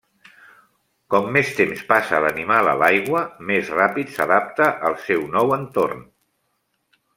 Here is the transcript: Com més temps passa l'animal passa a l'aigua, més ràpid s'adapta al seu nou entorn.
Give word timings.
Com 1.15 1.27
més 1.35 1.51
temps 1.59 1.83
passa 1.91 2.21
l'animal 2.25 2.69
passa 2.69 2.73
a 2.79 2.81
l'aigua, 2.83 3.23
més 3.51 3.71
ràpid 3.81 4.17
s'adapta 4.17 4.73
al 4.91 4.99
seu 5.11 5.29
nou 5.37 5.57
entorn. 5.61 6.05